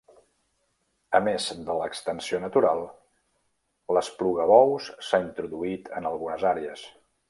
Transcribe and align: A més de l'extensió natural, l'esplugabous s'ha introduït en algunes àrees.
A 1.19 1.21
més 1.27 1.49
de 1.67 1.75
l'extensió 1.81 2.41
natural, 2.47 2.83
l'esplugabous 3.99 4.93
s'ha 5.11 5.25
introduït 5.31 5.97
en 6.01 6.15
algunes 6.15 6.53
àrees. 6.59 6.89